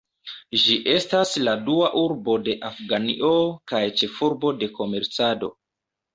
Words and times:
Ĝi 0.61 0.77
estas 0.93 1.33
la 1.47 1.53
dua 1.67 1.89
urbo 2.05 2.39
de 2.47 2.57
Afganio 2.71 3.31
kaj 3.75 3.83
ĉefurbo 4.01 4.53
de 4.65 4.73
komercado. 4.81 5.53